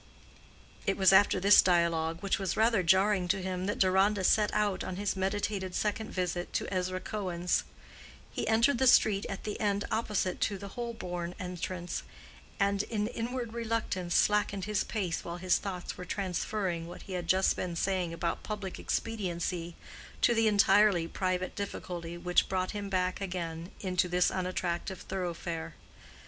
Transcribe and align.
It 0.87 0.97
was 0.97 1.13
after 1.13 1.39
this 1.39 1.61
dialogue, 1.61 2.21
which 2.23 2.39
was 2.39 2.57
rather 2.57 2.81
jarring 2.81 3.27
to 3.27 3.39
him, 3.39 3.67
that 3.67 3.77
Deronda 3.77 4.23
set 4.23 4.51
out 4.51 4.83
on 4.83 4.95
his 4.95 5.15
meditated 5.15 5.75
second 5.75 6.09
visit 6.09 6.51
to 6.53 6.67
Ezra 6.73 6.99
Cohen's. 6.99 7.65
He 8.31 8.47
entered 8.47 8.79
the 8.79 8.87
street 8.87 9.27
at 9.29 9.43
the 9.43 9.59
end 9.61 9.85
opposite 9.91 10.41
to 10.41 10.57
the 10.57 10.69
Holborn 10.69 11.35
entrance, 11.39 12.01
and 12.59 12.81
an 12.89 13.05
inward 13.09 13.53
reluctance 13.53 14.15
slackened 14.15 14.65
his 14.65 14.83
pace 14.83 15.23
while 15.23 15.37
his 15.37 15.59
thoughts 15.59 15.99
were 15.99 16.03
transferring 16.05 16.87
what 16.87 17.03
he 17.03 17.13
had 17.13 17.27
just 17.27 17.55
been 17.55 17.75
saying 17.75 18.11
about 18.11 18.41
public 18.41 18.79
expediency 18.79 19.75
to 20.23 20.33
the 20.33 20.47
entirely 20.47 21.07
private 21.07 21.55
difficulty 21.55 22.17
which 22.17 22.49
brought 22.49 22.71
him 22.71 22.89
back 22.89 23.21
again 23.21 23.69
into 23.81 24.07
this 24.07 24.31
unattractive 24.31 25.01
thoroughfare. 25.01 25.75